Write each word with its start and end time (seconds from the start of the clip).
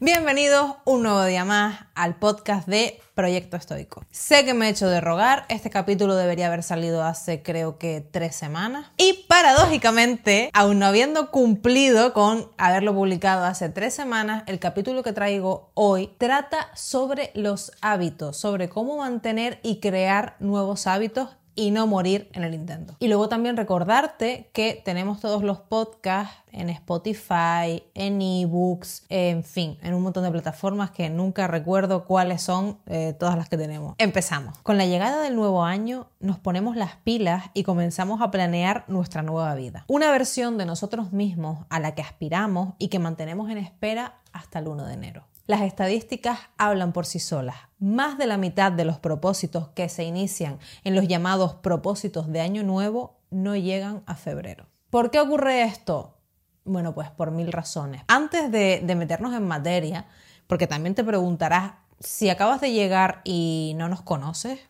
Bienvenidos 0.00 0.74
un 0.84 1.04
nuevo 1.04 1.24
día 1.24 1.44
más 1.44 1.84
al 1.94 2.16
podcast 2.16 2.66
de 2.66 3.00
Proyecto 3.14 3.56
Estoico. 3.56 4.04
Sé 4.10 4.44
que 4.44 4.52
me 4.52 4.66
he 4.66 4.70
hecho 4.70 4.88
de 4.88 5.00
rogar, 5.00 5.46
este 5.48 5.70
capítulo 5.70 6.16
debería 6.16 6.48
haber 6.48 6.64
salido 6.64 7.04
hace 7.04 7.44
creo 7.44 7.78
que 7.78 8.00
tres 8.00 8.34
semanas 8.34 8.90
y 8.96 9.24
paradójicamente, 9.28 10.50
aún 10.52 10.80
no 10.80 10.86
habiendo 10.86 11.30
cumplido 11.30 12.12
con 12.12 12.50
haberlo 12.58 12.92
publicado 12.92 13.44
hace 13.44 13.68
tres 13.68 13.94
semanas, 13.94 14.42
el 14.48 14.58
capítulo 14.58 15.04
que 15.04 15.12
traigo 15.12 15.70
hoy 15.74 16.10
trata 16.18 16.70
sobre 16.74 17.30
los 17.34 17.70
hábitos, 17.80 18.36
sobre 18.36 18.68
cómo 18.68 18.96
mantener 18.96 19.60
y 19.62 19.78
crear 19.78 20.34
nuevos 20.40 20.88
hábitos 20.88 21.36
y 21.54 21.70
no 21.70 21.86
morir 21.86 22.28
en 22.32 22.44
el 22.44 22.54
intento. 22.54 22.96
Y 22.98 23.08
luego 23.08 23.28
también 23.28 23.56
recordarte 23.56 24.50
que 24.52 24.80
tenemos 24.84 25.20
todos 25.20 25.42
los 25.42 25.60
podcasts 25.60 26.34
en 26.52 26.70
Spotify, 26.70 27.82
en 27.94 28.22
ebooks, 28.22 29.04
en 29.08 29.42
fin, 29.44 29.76
en 29.82 29.94
un 29.94 30.02
montón 30.02 30.22
de 30.22 30.30
plataformas 30.30 30.90
que 30.90 31.10
nunca 31.10 31.46
recuerdo 31.48 32.04
cuáles 32.04 32.42
son 32.42 32.78
eh, 32.86 33.14
todas 33.18 33.36
las 33.36 33.48
que 33.48 33.56
tenemos. 33.56 33.94
Empezamos. 33.98 34.58
Con 34.58 34.78
la 34.78 34.86
llegada 34.86 35.22
del 35.22 35.34
nuevo 35.34 35.64
año 35.64 36.06
nos 36.20 36.38
ponemos 36.38 36.76
las 36.76 36.96
pilas 36.96 37.46
y 37.54 37.64
comenzamos 37.64 38.20
a 38.22 38.30
planear 38.30 38.84
nuestra 38.88 39.22
nueva 39.22 39.54
vida. 39.54 39.84
Una 39.88 40.10
versión 40.10 40.58
de 40.58 40.66
nosotros 40.66 41.12
mismos 41.12 41.66
a 41.70 41.80
la 41.80 41.94
que 41.94 42.02
aspiramos 42.02 42.74
y 42.78 42.88
que 42.88 42.98
mantenemos 42.98 43.50
en 43.50 43.58
espera 43.58 44.20
hasta 44.32 44.58
el 44.58 44.68
1 44.68 44.86
de 44.86 44.94
enero. 44.94 45.33
Las 45.46 45.60
estadísticas 45.60 46.38
hablan 46.56 46.94
por 46.94 47.04
sí 47.04 47.18
solas. 47.18 47.56
Más 47.78 48.16
de 48.16 48.26
la 48.26 48.38
mitad 48.38 48.72
de 48.72 48.86
los 48.86 48.98
propósitos 48.98 49.68
que 49.68 49.90
se 49.90 50.04
inician 50.04 50.58
en 50.84 50.94
los 50.94 51.06
llamados 51.06 51.54
propósitos 51.56 52.32
de 52.32 52.40
Año 52.40 52.62
Nuevo 52.62 53.18
no 53.30 53.54
llegan 53.54 54.02
a 54.06 54.14
febrero. 54.14 54.66
¿Por 54.88 55.10
qué 55.10 55.20
ocurre 55.20 55.64
esto? 55.64 56.16
Bueno, 56.64 56.94
pues 56.94 57.10
por 57.10 57.30
mil 57.30 57.52
razones. 57.52 58.02
Antes 58.08 58.50
de, 58.50 58.82
meternos 58.96 59.34
en 59.34 59.46
materia, 59.46 60.06
porque 60.46 60.66
también 60.66 60.94
te 60.94 61.04
preguntarás 61.04 61.72
si 62.00 62.30
acabas 62.30 62.62
de 62.62 62.72
llegar 62.72 63.20
y 63.24 63.74
no 63.76 63.90
nos 63.90 64.00
conoces, 64.00 64.60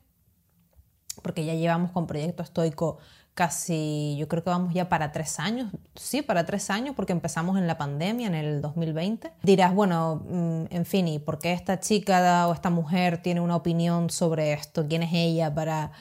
porque 1.23 1.45
ya 1.45 1.55
llevamos 1.55 1.93
con 1.93 2.09
Proyecto 2.09 2.43
Estoico 2.43 2.99
casi, 3.35 4.17
yo 4.19 4.29
creo 4.29 4.43
que 4.45 4.51
vamos 4.51 4.73
ya 4.73 4.89
para 4.89 5.13
tres 5.13 5.39
años, 5.41 5.71
sí, 5.97 6.23
para 6.23 6.47
tres 6.47 6.71
años, 6.71 6.95
porque 6.95 7.13
empezamos 7.13 7.59
en 7.59 7.67
la 7.67 7.77
pandemia, 7.77 8.29
en 8.29 8.35
el 8.35 8.63
2020. 8.63 9.33
Dirás, 9.43 9.75
bueno, 9.75 10.25
mm, 10.29 10.65
en 10.71 10.87
fin, 10.87 11.09
¿y 11.09 11.19
por 11.19 11.39
qué 11.39 11.53
esta 11.53 11.81
chica 11.81 12.47
o 12.49 12.53
esta 12.53 12.71
mujer 12.71 13.21
tiene 13.23 13.41
una 13.41 13.57
opinión 13.57 14.09
sobre 14.11 14.53
esto? 14.53 14.87
¿Quién 14.89 15.03
es 15.03 15.13
ella 15.13 15.55
para...? 15.55 15.93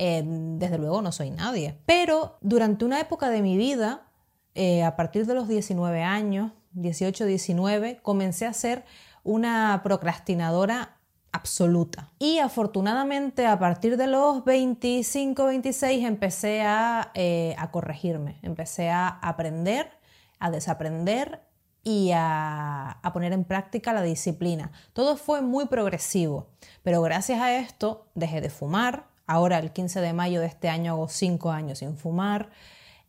Eh, 0.00 0.22
desde 0.24 0.78
luego 0.78 1.02
no 1.02 1.10
soy 1.10 1.30
nadie. 1.30 1.76
Pero 1.84 2.38
durante 2.40 2.84
una 2.84 3.00
época 3.00 3.30
de 3.30 3.42
mi 3.42 3.56
vida, 3.56 4.06
eh, 4.54 4.84
a 4.84 4.94
partir 4.94 5.26
de 5.26 5.34
los 5.34 5.48
19 5.48 6.04
años, 6.04 6.52
18, 6.70 7.24
19, 7.24 7.98
comencé 8.00 8.46
a 8.46 8.52
ser 8.52 8.84
una 9.24 9.80
procrastinadora 9.82 10.97
absoluta. 11.32 12.10
Y 12.18 12.38
afortunadamente 12.38 13.46
a 13.46 13.58
partir 13.58 13.96
de 13.96 14.06
los 14.06 14.44
25, 14.44 15.44
26 15.44 16.04
empecé 16.04 16.62
a, 16.62 17.10
eh, 17.14 17.54
a 17.58 17.70
corregirme, 17.70 18.38
empecé 18.42 18.90
a 18.90 19.08
aprender, 19.08 19.90
a 20.38 20.50
desaprender 20.50 21.42
y 21.84 22.10
a, 22.12 22.90
a, 22.90 23.12
poner 23.12 23.32
en 23.32 23.44
práctica 23.44 23.92
la 23.92 24.02
disciplina. 24.02 24.72
Todo 24.92 25.16
fue 25.16 25.42
muy 25.42 25.66
progresivo, 25.66 26.48
pero 26.82 27.02
gracias 27.02 27.40
a 27.40 27.54
esto 27.54 28.06
dejé 28.14 28.40
de 28.40 28.50
fumar. 28.50 29.06
Ahora 29.26 29.58
el 29.58 29.72
15 29.72 30.00
de 30.00 30.12
mayo 30.12 30.40
de 30.40 30.46
este 30.46 30.68
año 30.68 30.92
hago 30.92 31.08
5 31.08 31.50
años 31.50 31.78
sin 31.78 31.96
fumar. 31.96 32.50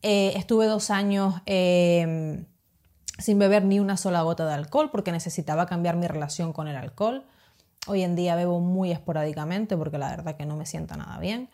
Eh, 0.02 0.32
estuve 0.36 0.66
dos 0.66 0.90
años 0.90 1.34
em, 1.46 2.46
sin 3.18 3.38
beber 3.38 3.64
ni 3.64 3.80
una 3.80 3.96
sola 3.96 4.22
gota 4.22 4.46
de 4.46 4.54
alcohol 4.54 4.90
porque 4.90 5.12
necesitaba 5.12 5.66
cambiar 5.66 5.96
mi 5.96 6.06
relación 6.06 6.52
con 6.52 6.68
el 6.68 6.76
alcohol. 6.76 7.26
Hoy 7.86 8.02
en 8.02 8.16
día 8.16 8.36
bebo 8.36 8.60
muy 8.60 8.92
esporádicamente 8.92 9.76
porque 9.76 9.98
la 9.98 10.10
verdad 10.10 10.36
que 10.36 10.46
no 10.46 10.56
me 10.56 10.66
sienta 10.66 10.96
nada 10.96 11.18
bien. 11.18 11.48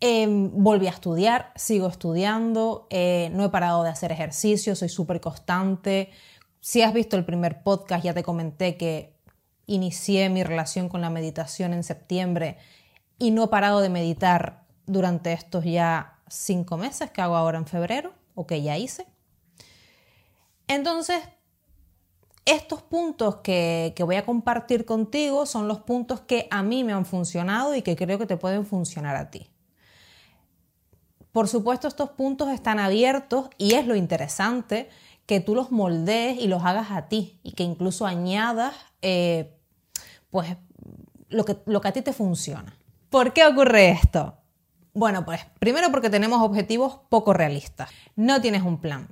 Em, 0.00 0.50
volví 0.52 0.88
a 0.88 0.90
estudiar, 0.90 1.52
sigo 1.54 1.86
estudiando, 1.86 2.86
eh, 2.90 3.30
no 3.32 3.44
he 3.44 3.48
parado 3.50 3.84
de 3.84 3.90
hacer 3.90 4.10
ejercicio, 4.10 4.74
soy 4.74 4.88
súper 4.88 5.20
constante. 5.20 6.10
Si 6.60 6.82
has 6.82 6.92
visto 6.92 7.16
el 7.16 7.24
primer 7.24 7.62
podcast, 7.62 8.04
ya 8.04 8.14
te 8.14 8.22
comenté 8.22 8.76
que 8.76 9.14
inicié 9.66 10.28
mi 10.28 10.42
relación 10.42 10.88
con 10.88 11.00
la 11.00 11.10
meditación 11.10 11.72
en 11.72 11.84
septiembre 11.84 12.58
y 13.18 13.30
no 13.30 13.44
he 13.44 13.48
parado 13.48 13.80
de 13.80 13.90
meditar 13.90 14.64
durante 14.86 15.32
estos 15.32 15.64
ya 15.64 16.18
cinco 16.28 16.76
meses 16.76 17.10
que 17.10 17.20
hago 17.20 17.36
ahora 17.36 17.58
en 17.58 17.66
febrero, 17.66 18.12
o 18.34 18.46
que 18.46 18.62
ya 18.62 18.78
hice. 18.78 19.06
Entonces, 20.68 21.22
estos 22.44 22.82
puntos 22.82 23.36
que, 23.36 23.94
voy 24.00 24.16
a 24.16 24.24
compartir 24.24 24.84
contigo 24.84 25.46
son 25.46 25.68
los 25.68 25.80
puntos 25.80 26.20
que 26.20 26.48
a 26.50 26.62
mí 26.62 26.84
me 26.84 26.92
han 26.92 27.06
funcionado 27.06 27.74
y 27.74 27.82
que 27.82 27.96
creo 27.96 28.18
que 28.18 28.26
te 28.26 28.36
pueden 28.36 28.66
funcionar 28.66 29.16
a 29.16 29.30
ti. 29.30 29.48
Por 31.30 31.48
supuesto, 31.48 31.88
estos 31.88 32.10
puntos 32.10 32.50
están 32.50 32.78
abiertos 32.78 33.48
y 33.58 33.74
es 33.74 33.86
lo 33.86 33.96
interesante 33.96 34.90
que 35.24 35.40
tú 35.40 35.54
los 35.54 35.70
moldees 35.70 36.38
y 36.40 36.48
los 36.48 36.64
hagas 36.64 36.90
a 36.90 37.08
ti 37.08 37.38
y 37.42 37.52
que 37.52 37.62
incluso 37.62 38.06
añadas 38.06 38.74
eh, 39.02 39.56
pues, 40.30 40.56
lo 41.28 41.44
que, 41.44 41.56
lo 41.64 41.80
que 41.80 41.88
a 41.88 41.92
ti 41.92 42.02
te 42.02 42.12
funciona. 42.12 42.76
¿Por 43.08 43.32
qué 43.32 43.46
ocurre 43.46 43.90
esto? 43.90 44.36
Bueno, 44.94 45.24
pues 45.24 45.40
primero 45.58 45.90
porque 45.90 46.10
tenemos 46.10 46.42
objetivos 46.42 46.98
poco 47.08 47.32
realistas. 47.32 47.88
No 48.14 48.42
tienes 48.42 48.62
un 48.62 48.78
plan 48.78 49.08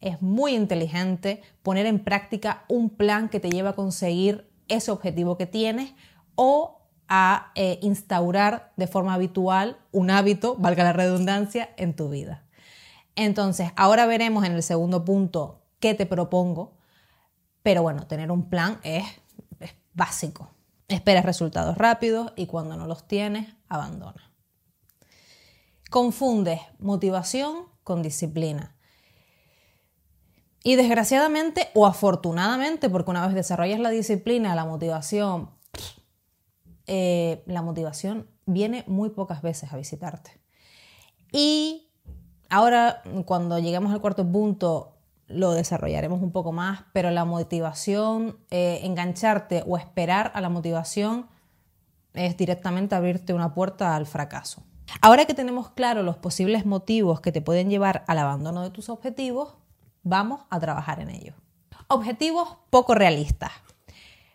es 0.00 0.22
muy 0.22 0.54
inteligente 0.54 1.42
poner 1.62 1.86
en 1.86 2.02
práctica 2.02 2.64
un 2.68 2.90
plan 2.90 3.28
que 3.28 3.40
te 3.40 3.50
lleve 3.50 3.70
a 3.70 3.74
conseguir 3.74 4.50
ese 4.68 4.90
objetivo 4.90 5.36
que 5.36 5.46
tienes 5.46 5.94
o 6.34 6.82
a 7.08 7.52
eh, 7.54 7.78
instaurar 7.82 8.72
de 8.76 8.86
forma 8.86 9.14
habitual 9.14 9.78
un 9.92 10.10
hábito, 10.10 10.56
valga 10.56 10.84
la 10.84 10.92
redundancia, 10.92 11.70
en 11.76 11.94
tu 11.94 12.08
vida. 12.08 12.44
Entonces, 13.14 13.70
ahora 13.76 14.06
veremos 14.06 14.44
en 14.44 14.52
el 14.52 14.62
segundo 14.62 15.04
punto 15.04 15.62
qué 15.80 15.94
te 15.94 16.06
propongo, 16.06 16.76
pero 17.62 17.82
bueno, 17.82 18.06
tener 18.06 18.30
un 18.30 18.48
plan 18.48 18.78
es, 18.82 19.04
es 19.60 19.74
básico. 19.94 20.50
Esperas 20.88 21.24
resultados 21.24 21.76
rápidos 21.78 22.32
y 22.36 22.46
cuando 22.46 22.76
no 22.76 22.86
los 22.86 23.08
tienes, 23.08 23.54
abandona. 23.68 24.32
Confundes 25.90 26.60
motivación 26.78 27.64
con 27.82 28.02
disciplina. 28.02 28.75
Y 30.66 30.74
desgraciadamente 30.74 31.68
o 31.74 31.86
afortunadamente, 31.86 32.90
porque 32.90 33.12
una 33.12 33.24
vez 33.24 33.36
desarrollas 33.36 33.78
la 33.78 33.90
disciplina, 33.90 34.56
la 34.56 34.64
motivación, 34.64 35.50
eh, 36.88 37.44
la 37.46 37.62
motivación 37.62 38.26
viene 38.46 38.82
muy 38.88 39.10
pocas 39.10 39.42
veces 39.42 39.72
a 39.72 39.76
visitarte. 39.76 40.32
Y 41.30 41.92
ahora, 42.50 43.00
cuando 43.26 43.60
lleguemos 43.60 43.92
al 43.92 44.00
cuarto 44.00 44.28
punto, 44.28 44.96
lo 45.28 45.52
desarrollaremos 45.52 46.20
un 46.20 46.32
poco 46.32 46.50
más, 46.50 46.80
pero 46.92 47.12
la 47.12 47.24
motivación, 47.24 48.36
eh, 48.50 48.80
engancharte 48.82 49.62
o 49.68 49.76
esperar 49.76 50.32
a 50.34 50.40
la 50.40 50.48
motivación 50.48 51.28
es 52.12 52.36
directamente 52.36 52.96
abrirte 52.96 53.34
una 53.34 53.54
puerta 53.54 53.94
al 53.94 54.06
fracaso. 54.06 54.64
Ahora 55.00 55.26
que 55.26 55.34
tenemos 55.34 55.70
claro 55.70 56.02
los 56.02 56.16
posibles 56.16 56.66
motivos 56.66 57.20
que 57.20 57.30
te 57.30 57.40
pueden 57.40 57.70
llevar 57.70 58.02
al 58.08 58.18
abandono 58.18 58.64
de 58.64 58.70
tus 58.70 58.88
objetivos, 58.88 59.58
Vamos 60.08 60.42
a 60.50 60.60
trabajar 60.60 61.00
en 61.00 61.10
ello. 61.10 61.34
Objetivos 61.88 62.58
poco 62.70 62.94
realistas. 62.94 63.50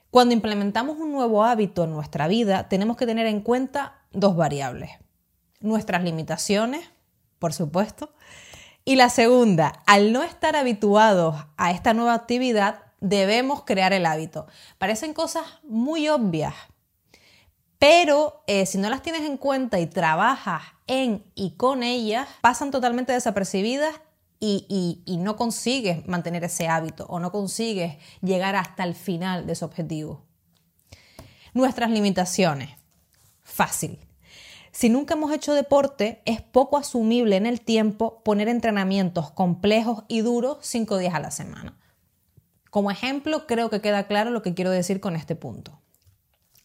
Cuando 0.09 0.33
implementamos 0.33 0.97
un 0.97 1.13
nuevo 1.13 1.45
hábito 1.45 1.85
en 1.85 1.93
nuestra 1.93 2.27
vida, 2.27 2.67
tenemos 2.67 2.97
que 2.97 3.05
tener 3.05 3.25
en 3.25 3.39
cuenta 3.39 4.01
dos 4.11 4.35
variables. 4.35 4.91
Nuestras 5.61 6.03
limitaciones, 6.03 6.91
por 7.39 7.53
supuesto. 7.53 8.13
Y 8.83 8.97
la 8.97 9.07
segunda, 9.07 9.81
al 9.85 10.11
no 10.11 10.23
estar 10.23 10.57
habituados 10.57 11.37
a 11.55 11.71
esta 11.71 11.93
nueva 11.93 12.15
actividad, 12.15 12.81
debemos 12.99 13.63
crear 13.63 13.93
el 13.93 14.05
hábito. 14.05 14.47
Parecen 14.77 15.13
cosas 15.13 15.45
muy 15.63 16.09
obvias, 16.09 16.53
pero 17.79 18.43
eh, 18.45 18.65
si 18.65 18.77
no 18.77 18.89
las 18.89 19.03
tienes 19.03 19.21
en 19.21 19.37
cuenta 19.37 19.79
y 19.79 19.87
trabajas 19.87 20.63
en 20.87 21.23
y 21.33 21.55
con 21.55 21.81
ellas, 21.81 22.27
pasan 22.41 22.71
totalmente 22.71 23.13
desapercibidas 23.13 24.01
y, 24.43 25.17
no 25.19 25.35
consigues 25.35 26.07
mantener 26.07 26.43
ese 26.43 26.67
hábito 26.67 27.05
o 27.07 27.19
no 27.19 27.31
consigues 27.31 27.97
llegar 28.21 28.55
hasta 28.55 28.83
el 28.83 28.95
final 28.95 29.45
de 29.45 29.53
ese 29.53 29.63
objetivo. 29.63 30.25
Nuestras 31.53 31.91
limitaciones. 31.91 32.71
Fácil. 33.43 33.99
Si 34.71 34.89
nunca 34.89 35.13
hemos 35.13 35.31
hecho 35.31 35.53
deporte, 35.53 36.21
es 36.25 36.41
poco 36.41 36.77
asumible 36.77 37.35
en 37.35 37.45
el 37.45 37.61
tiempo 37.61 38.23
poner 38.23 38.47
entrenamientos 38.47 39.29
complejos 39.31 40.05
y 40.07 40.21
duros 40.21 40.57
cinco 40.61 40.97
días 40.97 41.13
a 41.13 41.19
la 41.19 41.29
semana. 41.29 41.77
Como 42.71 42.89
ejemplo, 42.89 43.45
creo 43.47 43.69
que 43.69 43.81
queda 43.81 44.07
claro 44.07 44.31
lo 44.31 44.41
que 44.41 44.53
quiero 44.53 44.71
decir 44.71 45.01
con 45.01 45.15
este 45.15 45.35
punto. 45.35 45.80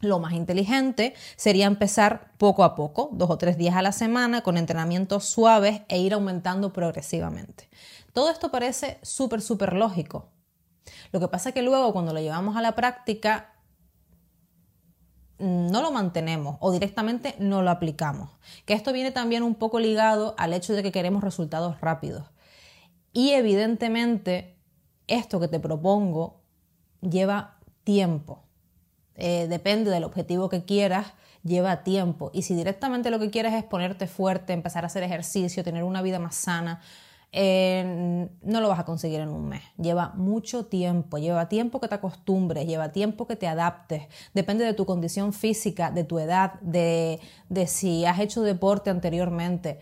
Lo 0.01 0.19
más 0.19 0.35
inteligente 0.35 1.15
sería 1.37 1.67
empezar 1.67 2.33
poco 2.37 2.65
a 2.65 2.75
poco, 2.75 3.09
dos 3.13 3.31
o 3.31 3.39
tres 3.39 3.57
días 3.57 3.77
a 3.77 3.83
la 3.83 3.93
semana, 3.93 4.43
con 4.43 4.59
entrenamientos 4.59 5.25
suaves 5.25 5.83
e 5.89 5.99
ir 5.99 6.13
aumentando 6.13 6.73
progresivamente. 6.73 7.71
Todo 8.13 8.31
esto 8.31 8.51
parece 8.51 8.99
súper, 9.03 9.41
súper 9.41 9.73
lógico. 9.73 10.31
Lo 11.13 11.21
que 11.21 11.29
pasa 11.29 11.51
es 11.51 11.55
que 11.55 11.63
luego 11.63 11.93
cuando 11.93 12.13
lo 12.13 12.21
llevamos 12.21 12.57
a 12.57 12.63
la 12.63 12.75
práctica 12.75 13.55
no 15.39 15.83
lo 15.83 15.91
mantenemos 15.91 16.57
o 16.61 16.73
directamente 16.73 17.35
no 17.39 17.63
lo 17.63 17.71
aplicamos. 17.71 18.31
Que 18.65 18.75
esto 18.75 18.93
viene 18.93 19.11
también 19.11 19.43
un 19.43 19.55
poco 19.55 19.81
ligado 19.81 20.35
al 20.39 20.53
hecho 20.53 20.73
de 20.75 20.83
que 20.83 20.93
queremos 20.93 21.23
resultados 21.23 21.81
rápidos. 21.81 22.27
Y 23.13 23.31
evidentemente 23.31 24.59
esto 25.07 25.41
que 25.41 25.49
te 25.49 25.61
propongo 25.61 26.43
lleva 27.01 27.59
tiempo. 27.85 28.46
Eh, 29.17 29.47
depende 29.49 29.91
del 29.91 30.05
objetivo 30.05 30.49
que 30.49 30.65
quieras, 30.65 31.07
lleva 31.43 31.83
tiempo. 31.83 32.31
Y 32.35 32.43
si 32.43 32.55
directamente 32.55 33.11
lo 33.11 33.19
que 33.19 33.31
quieres 33.31 33.55
es 33.55 33.65
ponerte 33.65 34.07
fuerte, 34.07 34.53
empezar 34.53 34.85
a 34.85 34.89
hacer 34.89 35.03
ejercicio, 35.03 35.65
tener 35.65 35.85
una 35.85 36.03
vida 36.03 36.19
más 36.19 36.35
sana, 36.35 36.81
eh, 37.33 38.29
no 38.43 38.61
lo 38.61 38.69
vas 38.69 38.79
a 38.79 38.85
conseguir 38.85 39.21
en 39.21 39.29
un 39.29 39.49
mes. 39.49 39.63
Lleva 39.77 40.13
mucho 40.15 40.67
tiempo, 40.67 41.19
lleva 41.19 41.49
tiempo 41.49 41.81
que 41.81 41.89
te 41.89 41.95
acostumbres, 41.95 42.67
lleva 42.67 42.93
tiempo 42.93 43.27
que 43.27 43.37
te 43.37 43.47
adaptes. 43.47 44.05
Depende 44.35 44.65
de 44.65 44.75
tu 44.75 44.87
condición 44.87 45.33
física, 45.33 45.91
de 45.91 46.05
tu 46.05 46.19
edad, 46.19 46.55
de, 46.61 47.21
de 47.49 47.67
si 47.67 48.05
has 48.05 48.21
hecho 48.21 48.43
deporte 48.43 48.91
anteriormente. 48.91 49.81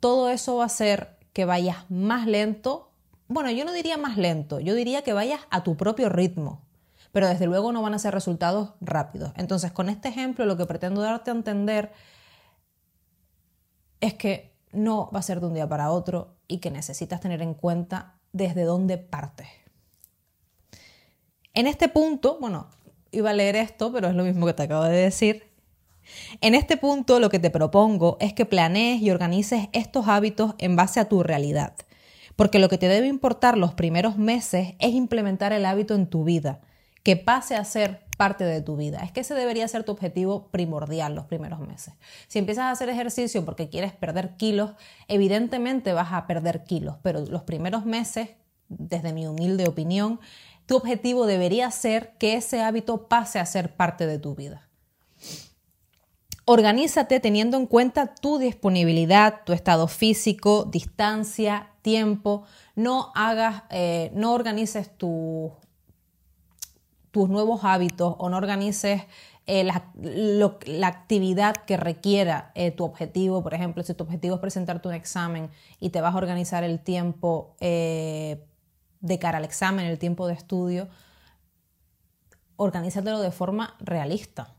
Todo 0.00 0.28
eso 0.28 0.56
va 0.56 0.64
a 0.64 0.66
hacer 0.66 1.16
que 1.32 1.44
vayas 1.44 1.90
más 1.90 2.26
lento. 2.26 2.90
Bueno, 3.28 3.50
yo 3.50 3.64
no 3.64 3.72
diría 3.72 3.96
más 3.96 4.16
lento, 4.16 4.60
yo 4.60 4.74
diría 4.74 5.02
que 5.02 5.14
vayas 5.14 5.40
a 5.50 5.64
tu 5.64 5.76
propio 5.76 6.10
ritmo 6.10 6.63
pero 7.14 7.28
desde 7.28 7.46
luego 7.46 7.70
no 7.70 7.80
van 7.80 7.94
a 7.94 8.00
ser 8.00 8.12
resultados 8.12 8.70
rápidos. 8.80 9.32
Entonces, 9.36 9.70
con 9.70 9.88
este 9.88 10.08
ejemplo 10.08 10.46
lo 10.46 10.56
que 10.56 10.66
pretendo 10.66 11.00
darte 11.00 11.30
a 11.30 11.34
entender 11.34 11.92
es 14.00 14.14
que 14.14 14.52
no 14.72 15.12
va 15.14 15.20
a 15.20 15.22
ser 15.22 15.38
de 15.38 15.46
un 15.46 15.54
día 15.54 15.68
para 15.68 15.92
otro 15.92 16.34
y 16.48 16.58
que 16.58 16.72
necesitas 16.72 17.20
tener 17.20 17.40
en 17.40 17.54
cuenta 17.54 18.18
desde 18.32 18.64
dónde 18.64 18.98
partes. 18.98 19.46
En 21.52 21.68
este 21.68 21.88
punto, 21.88 22.38
bueno, 22.40 22.66
iba 23.12 23.30
a 23.30 23.32
leer 23.32 23.54
esto, 23.54 23.92
pero 23.92 24.08
es 24.08 24.16
lo 24.16 24.24
mismo 24.24 24.44
que 24.46 24.54
te 24.54 24.64
acabo 24.64 24.82
de 24.82 24.96
decir. 24.96 25.44
En 26.40 26.56
este 26.56 26.76
punto 26.76 27.20
lo 27.20 27.30
que 27.30 27.38
te 27.38 27.50
propongo 27.50 28.16
es 28.18 28.32
que 28.32 28.44
planees 28.44 29.00
y 29.00 29.12
organices 29.12 29.68
estos 29.72 30.08
hábitos 30.08 30.56
en 30.58 30.74
base 30.74 30.98
a 30.98 31.08
tu 31.08 31.22
realidad, 31.22 31.76
porque 32.34 32.58
lo 32.58 32.68
que 32.68 32.76
te 32.76 32.88
debe 32.88 33.06
importar 33.06 33.56
los 33.56 33.72
primeros 33.72 34.18
meses 34.18 34.74
es 34.80 34.94
implementar 34.94 35.52
el 35.52 35.64
hábito 35.64 35.94
en 35.94 36.08
tu 36.08 36.24
vida, 36.24 36.60
que 37.04 37.16
pase 37.16 37.54
a 37.54 37.64
ser 37.64 38.00
parte 38.16 38.44
de 38.44 38.62
tu 38.62 38.76
vida. 38.76 38.98
Es 39.04 39.12
que 39.12 39.20
ese 39.20 39.34
debería 39.34 39.68
ser 39.68 39.84
tu 39.84 39.92
objetivo 39.92 40.48
primordial 40.48 41.14
los 41.14 41.26
primeros 41.26 41.60
meses. 41.60 41.94
Si 42.26 42.38
empiezas 42.38 42.64
a 42.64 42.70
hacer 42.70 42.88
ejercicio 42.88 43.44
porque 43.44 43.68
quieres 43.68 43.92
perder 43.92 44.36
kilos, 44.36 44.72
evidentemente 45.06 45.92
vas 45.92 46.12
a 46.12 46.26
perder 46.26 46.64
kilos, 46.64 46.96
pero 47.02 47.20
los 47.20 47.42
primeros 47.42 47.84
meses, 47.84 48.30
desde 48.68 49.12
mi 49.12 49.26
humilde 49.26 49.68
opinión, 49.68 50.18
tu 50.66 50.76
objetivo 50.76 51.26
debería 51.26 51.70
ser 51.70 52.16
que 52.18 52.34
ese 52.34 52.62
hábito 52.62 53.06
pase 53.06 53.38
a 53.38 53.46
ser 53.46 53.76
parte 53.76 54.06
de 54.06 54.18
tu 54.18 54.34
vida. 54.34 54.68
Organízate 56.46 57.20
teniendo 57.20 57.56
en 57.56 57.66
cuenta 57.66 58.14
tu 58.14 58.38
disponibilidad, 58.38 59.42
tu 59.44 59.52
estado 59.52 59.88
físico, 59.88 60.64
distancia, 60.70 61.70
tiempo. 61.82 62.44
No 62.74 63.12
hagas, 63.14 63.62
eh, 63.70 64.10
no 64.14 64.32
organices 64.32 64.94
tu 64.96 65.52
tus 67.14 67.28
nuevos 67.28 67.60
hábitos 67.62 68.16
o 68.18 68.28
no 68.28 68.36
organices 68.36 69.02
eh, 69.46 69.62
la, 69.62 70.88
actividad 70.88 71.54
que 71.54 71.76
requiera 71.76 72.50
eh, 72.56 72.72
tu 72.72 72.82
objetivo. 72.82 73.40
Por 73.40 73.54
ejemplo, 73.54 73.84
si 73.84 73.94
tu 73.94 74.02
objetivo 74.02 74.34
es 74.34 74.40
presentarte 74.40 74.88
un 74.88 74.94
examen 74.94 75.48
y 75.78 75.90
te 75.90 76.00
vas 76.00 76.12
a 76.12 76.18
organizar 76.18 76.64
el 76.64 76.80
tiempo 76.80 77.54
eh, 77.60 78.44
de 79.00 79.18
cara 79.20 79.38
al 79.38 79.44
examen, 79.44 79.86
el 79.86 80.00
tiempo 80.00 80.26
de 80.26 80.34
estudio, 80.34 80.88
organízatelo 82.56 83.20
de 83.20 83.30
forma 83.30 83.76
realista. 83.78 84.52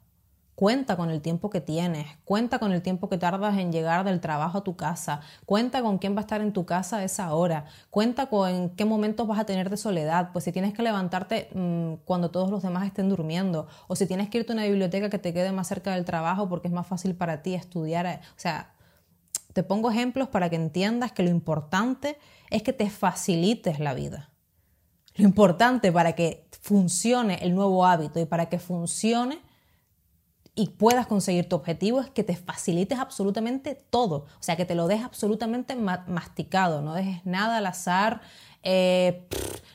Cuenta 0.55 0.95
con 0.95 1.09
el 1.09 1.21
tiempo 1.21 1.49
que 1.49 1.59
tienes, 1.59 2.07
cuenta 2.23 2.59
con 2.59 2.71
el 2.71 2.81
tiempo 2.81 3.09
que 3.09 3.17
tardas 3.17 3.57
en 3.57 3.73
llegar 3.73 4.05
del 4.05 4.21
trabajo 4.21 4.59
a 4.59 4.63
tu 4.63 4.77
casa, 4.77 5.19
cuenta 5.45 5.81
con 5.81 5.97
quién 5.97 6.15
va 6.15 6.19
a 6.19 6.21
estar 6.21 6.39
en 6.39 6.53
tu 6.53 6.65
casa 6.65 6.97
a 6.97 7.03
esa 7.03 7.33
hora, 7.33 7.65
cuenta 7.89 8.27
con 8.27 8.69
qué 8.69 8.85
momentos 8.85 9.27
vas 9.27 9.37
a 9.37 9.45
tener 9.45 9.69
de 9.69 9.75
soledad, 9.75 10.29
pues 10.31 10.45
si 10.45 10.53
tienes 10.53 10.73
que 10.73 10.81
levantarte 10.81 11.49
mm, 11.53 12.05
cuando 12.05 12.31
todos 12.31 12.49
los 12.49 12.63
demás 12.63 12.85
estén 12.85 13.09
durmiendo, 13.09 13.67
o 13.89 13.97
si 13.97 14.05
tienes 14.05 14.29
que 14.29 14.37
irte 14.37 14.53
a 14.53 14.55
una 14.55 14.63
biblioteca 14.63 15.09
que 15.09 15.19
te 15.19 15.33
quede 15.33 15.51
más 15.51 15.67
cerca 15.67 15.93
del 15.93 16.05
trabajo 16.05 16.47
porque 16.47 16.69
es 16.69 16.73
más 16.73 16.87
fácil 16.87 17.15
para 17.15 17.41
ti 17.41 17.53
estudiar, 17.53 18.05
o 18.05 18.39
sea, 18.39 18.71
te 19.51 19.63
pongo 19.63 19.91
ejemplos 19.91 20.29
para 20.29 20.49
que 20.49 20.55
entiendas 20.55 21.11
que 21.11 21.23
lo 21.23 21.29
importante 21.29 22.17
es 22.49 22.63
que 22.63 22.71
te 22.71 22.89
facilites 22.89 23.79
la 23.79 23.93
vida. 23.93 24.29
Lo 25.15 25.25
importante 25.25 25.91
para 25.91 26.13
que 26.13 26.47
funcione 26.61 27.35
el 27.41 27.55
nuevo 27.55 27.85
hábito 27.85 28.19
y 28.19 28.25
para 28.25 28.47
que 28.47 28.59
funcione 28.59 29.39
y 30.55 30.69
puedas 30.69 31.05
conseguir 31.05 31.49
tu 31.49 31.57
objetivo 31.57 31.99
es 31.99 32.09
que 32.09 32.23
te 32.23 32.35
facilites 32.35 32.97
absolutamente 32.97 33.75
todo, 33.75 34.25
o 34.39 34.41
sea, 34.43 34.55
que 34.55 34.65
te 34.65 34.73
lo 34.73 34.87
dejes 34.87 35.05
absolutamente 35.05 35.75
masticado, 35.75 36.81
no 36.81 36.93
dejes 36.93 37.25
nada 37.25 37.57
al 37.57 37.65
azar, 37.65 38.21
eh, 38.63 39.27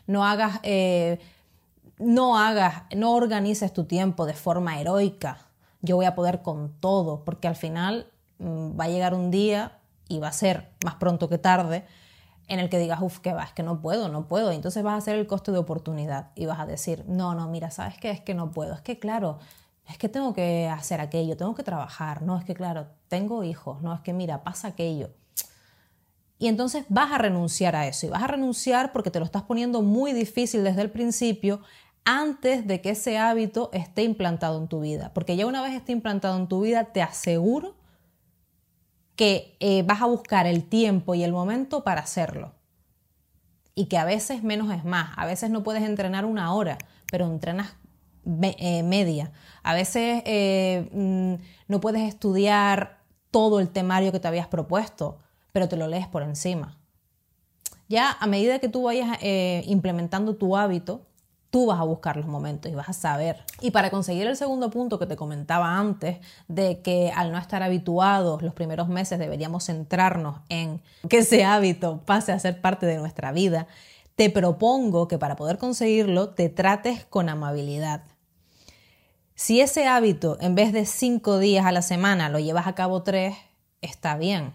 no 0.07 0.25
hagas, 0.25 0.59
eh, 0.63 1.21
no 1.99 2.39
hagas, 2.39 2.85
no 2.97 3.13
organices 3.13 3.73
tu 3.75 3.85
tiempo 3.85 4.25
de 4.25 4.33
forma 4.33 4.81
heroica, 4.81 5.39
yo 5.83 5.97
voy 5.97 6.07
a 6.07 6.15
poder 6.15 6.43
con 6.43 6.73
todo, 6.81 7.25
porque 7.25 7.47
al 7.47 7.57
final 7.57 8.07
mm, 8.39 8.79
va 8.79 8.85
a 8.85 8.89
llegar 8.89 9.15
un 9.15 9.31
día 9.31 9.79
y 10.09 10.19
va 10.19 10.29
a 10.29 10.33
ser 10.33 10.71
más 10.85 10.95
pronto 10.95 11.29
que 11.29 11.39
tarde 11.39 11.85
en 12.49 12.59
el 12.59 12.69
que 12.69 12.79
digas, 12.79 13.01
uff, 13.01 13.21
que 13.21 13.33
va, 13.33 13.45
es 13.45 13.53
que 13.53 13.63
no 13.63 13.81
puedo, 13.81 14.09
no 14.09 14.27
puedo. 14.27 14.51
Entonces 14.51 14.83
vas 14.83 14.95
a 14.95 14.97
hacer 14.97 15.15
el 15.15 15.29
coste 15.29 15.53
de 15.53 15.59
oportunidad 15.59 16.33
y 16.35 16.47
vas 16.47 16.59
a 16.59 16.67
decir, 16.67 17.05
no, 17.07 17.35
no, 17.35 17.49
mira, 17.49 17.71
¿sabes 17.71 17.97
qué? 17.99 18.11
Es 18.11 18.21
que 18.21 18.35
no 18.35 18.51
puedo. 18.51 18.75
Es 18.75 18.81
que, 18.81 18.99
claro, 18.99 19.39
es 19.91 19.99
que 19.99 20.09
tengo 20.09 20.33
que 20.33 20.69
hacer 20.69 21.01
aquello, 21.01 21.37
tengo 21.37 21.55
que 21.55 21.63
trabajar, 21.63 22.23
no, 22.23 22.39
es 22.39 22.45
que 22.45 22.55
claro, 22.55 22.87
tengo 23.09 23.43
hijos, 23.45 23.83
no, 23.83 23.93
es 23.93 24.01
que 24.01 24.13
mira, 24.13 24.43
pasa 24.45 24.69
aquello. 24.69 25.11
Y 26.39 26.49
entonces 26.49 26.87
vas 26.89 27.13
a 27.13 27.19
renunciar 27.19 27.77
a 27.77 27.87
eso 27.87 28.07
y 28.07 28.11
vas 28.11 28.23
a 28.23 28.29
renunciar 28.29 28.93
porque 28.93 29.11
te 29.11 29.19
lo 29.19 29.25
estás 29.25 29.43
poniendo 29.43 29.83
muy 29.83 30.13
difícil 30.13 30.65
desde 30.65 30.81
el 30.81 30.91
principio 30.91 31.61
antes 32.05 32.67
de 32.67 32.81
que 32.81 32.91
ese 32.91 33.19
hábito 33.19 33.69
esté 33.73 34.05
implantado 34.05 34.59
en 34.59 34.69
tu 34.69 34.81
vida. 34.81 35.11
Porque 35.13 35.37
ya 35.37 35.45
una 35.47 35.61
vez 35.61 35.75
esté 35.75 35.93
implantado 35.93 36.39
en 36.39 36.49
tu 36.49 36.63
vida, 36.63 36.85
te 36.93 37.03
aseguro 37.03 37.75
que 39.17 39.57
eh, 39.61 39.83
vas 39.83 40.01
a 40.01 40.07
buscar 40.07 40.47
el 40.47 40.65
tiempo 40.65 41.15
y 41.15 41.25
el 41.25 41.33
momento 41.33 41.85
para 41.85 42.01
hacerlo. 42.01 42.55
Y 43.75 43.87
que 43.87 43.99
a 43.99 44.07
veces 44.07 44.43
menos 44.43 44.73
es 44.73 44.85
más. 44.85 45.11
A 45.19 45.27
veces 45.27 45.51
no 45.51 45.63
puedes 45.63 45.83
entrenar 45.83 46.25
una 46.25 46.55
hora, 46.55 46.79
pero 47.11 47.27
entrenas 47.27 47.75
eh, 48.25 48.83
media. 48.83 49.33
A 49.63 49.75
veces 49.75 50.23
eh, 50.27 50.89
mm, 50.93 51.35
no 51.69 51.81
puedes 51.81 52.03
estudiar 52.03 53.01
todo 53.31 53.61
el 53.61 53.69
temario 53.69 54.13
que 54.13 54.21
te 54.21 54.29
habías 54.29 54.49
propuesto, 54.49 55.19
pero 55.53 55.69
te 55.69 55.77
lo 55.77 55.87
lees 55.87 56.07
por 56.07 56.23
encima. 56.23 56.79
Ya 57.89 58.17
a 58.21 58.27
medida 58.27 58.59
que 58.61 58.69
tú 58.69 58.85
vayas 58.85 59.19
eh, 59.21 59.65
implementando 59.67 60.37
tu 60.37 60.57
hábito, 60.57 61.03
tú 61.51 61.67
vas 61.67 61.81
a 61.81 61.85
buscar 61.85 62.17
los 62.17 62.27
momentos 62.27 62.71
y 62.71 62.75
vas 62.75 62.89
a 62.89 62.93
saber. 62.93 63.45
Y 63.61 63.73
para 63.73 63.91
conseguir 63.91 64.27
el 64.27 64.37
segundo 64.37 64.71
punto 64.71 64.99
que 64.99 65.07
te 65.07 65.17
comentaba 65.17 65.77
antes, 65.77 66.19
de 66.47 66.81
que 66.81 67.13
al 67.15 67.33
no 67.33 67.39
estar 67.39 67.63
habituados 67.63 68.43
los 68.43 68.55
primeros 68.55 68.89
meses 68.89 69.19
deberíamos 69.19 69.65
centrarnos 69.65 70.41
en 70.49 70.81
que 71.09 71.19
ese 71.19 71.45
hábito 71.45 72.03
pase 72.07 72.33
a 72.33 72.39
ser 72.39 72.61
parte 72.61 72.87
de 72.87 72.99
nuestra 72.99 73.33
vida, 73.33 73.67
te 74.15 74.31
propongo 74.31 75.09
que 75.09 75.19
para 75.19 75.35
poder 75.35 75.59
conseguirlo 75.59 76.31
te 76.31 76.49
trates 76.49 77.05
con 77.07 77.29
amabilidad. 77.29 78.03
Si 79.51 79.61
ese 79.61 79.89
hábito 79.89 80.39
en 80.41 80.55
vez 80.55 80.73
de 80.73 80.87
cinco 80.87 81.41
días 81.41 81.67
a 81.67 81.73
la 81.73 81.83
semana 81.83 82.29
lo 82.29 82.39
llevas 82.39 82.69
a 82.69 82.77
cabo 82.77 83.03
tres, 83.03 83.37
está 83.81 84.17
bien. 84.17 84.53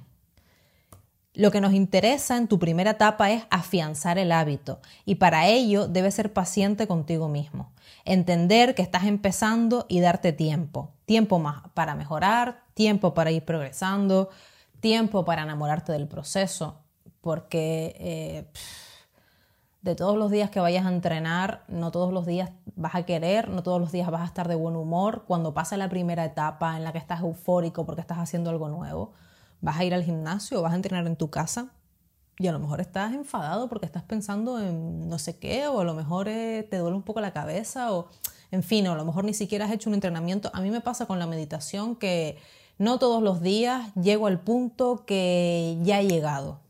Lo 1.33 1.51
que 1.51 1.59
nos 1.59 1.73
interesa 1.73 2.37
en 2.37 2.47
tu 2.47 2.59
primera 2.59 2.91
etapa 2.91 3.29
es 3.29 3.43
afianzar 3.49 4.17
el 4.17 4.31
hábito 4.31 4.79
y 5.03 5.15
para 5.15 5.47
ello 5.47 5.89
debes 5.89 6.15
ser 6.15 6.31
paciente 6.31 6.87
contigo 6.87 7.27
mismo. 7.27 7.73
Entender 8.05 8.73
que 8.73 8.83
estás 8.83 9.03
empezando 9.03 9.85
y 9.89 9.99
darte 9.99 10.31
tiempo. 10.31 10.93
Tiempo 11.03 11.39
más 11.39 11.63
para 11.73 11.93
mejorar, 11.95 12.63
tiempo 12.73 13.13
para 13.13 13.31
ir 13.31 13.43
progresando, 13.43 14.29
tiempo 14.79 15.25
para 15.25 15.43
enamorarte 15.43 15.91
del 15.91 16.07
proceso, 16.07 16.79
porque 17.19 17.97
eh, 17.99 18.45
de 19.85 19.93
todos 19.93 20.17
los 20.17 20.31
días 20.31 20.49
que 20.49 20.59
vayas 20.59 20.83
a 20.87 20.89
entrenar, 20.89 21.63
no 21.67 21.91
todos 21.91 22.11
los 22.11 22.25
días 22.25 22.49
vas 22.75 22.95
a 22.95 23.03
querer, 23.03 23.49
no 23.49 23.61
todos 23.61 23.79
los 23.79 23.91
días 23.91 24.09
vas 24.09 24.23
a 24.23 24.25
estar 24.25 24.47
de 24.47 24.55
buen 24.55 24.75
humor. 24.75 25.25
Cuando 25.27 25.53
pasa 25.53 25.77
la 25.77 25.89
primera 25.89 26.25
etapa 26.25 26.75
en 26.75 26.83
la 26.83 26.91
que 26.91 26.97
estás 26.97 27.21
eufórico 27.21 27.85
porque 27.85 28.01
estás 28.01 28.17
haciendo 28.17 28.49
algo 28.49 28.67
nuevo, 28.67 29.13
vas 29.61 29.77
a 29.77 29.83
ir 29.83 29.93
al 29.93 30.03
gimnasio, 30.03 30.63
vas 30.63 30.73
a 30.73 30.75
entrenar 30.75 31.05
en 31.05 31.15
tu 31.15 31.29
casa 31.29 31.67
y 32.39 32.47
a 32.47 32.51
lo 32.51 32.57
mejor 32.57 32.81
estás 32.81 33.13
enfadado 33.13 33.69
porque 33.69 33.85
estás 33.85 34.01
pensando 34.01 34.59
en 34.59 35.07
no 35.07 35.19
sé 35.19 35.37
qué 35.37 35.67
o 35.67 35.79
a 35.79 35.83
lo 35.83 35.93
mejor 35.93 36.29
eh, 36.29 36.67
te 36.67 36.79
duele 36.79 36.95
un 36.95 37.03
poco 37.03 37.21
la 37.21 37.31
cabeza 37.31 37.93
o 37.93 38.07
en 38.49 38.63
fin, 38.63 38.87
o 38.87 38.93
a 38.93 38.95
lo 38.95 39.05
mejor 39.05 39.23
ni 39.23 39.35
siquiera 39.35 39.65
has 39.65 39.71
hecho 39.71 39.91
un 39.91 39.93
entrenamiento. 39.93 40.49
A 40.55 40.61
mí 40.61 40.71
me 40.71 40.81
pasa 40.81 41.05
con 41.05 41.19
la 41.19 41.27
meditación 41.27 41.95
que 41.95 42.39
no 42.79 42.97
todos 42.97 43.21
los 43.21 43.39
días 43.39 43.93
llego 43.93 44.25
al 44.25 44.39
punto 44.39 45.05
que 45.05 45.77
ya 45.83 46.01
he 46.01 46.07
llegado 46.07 46.64